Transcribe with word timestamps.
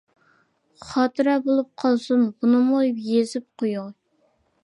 خاتىرە 0.85 1.33
بولۇپ 1.49 1.69
قالسۇن، 1.83 2.25
بۇنىمۇ 2.45 2.81
يېزىپ 2.87 3.47
قوياي. 3.63 3.87